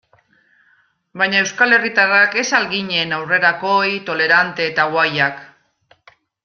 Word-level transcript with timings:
Baina 1.21 1.41
euskal 1.41 1.75
herritarrak 1.77 2.39
ez 2.43 2.47
al 2.61 2.67
ginen 2.73 3.15
aurrerakoi, 3.19 3.93
tolerante 4.09 4.69
eta 4.73 4.91
guayak? 4.97 5.45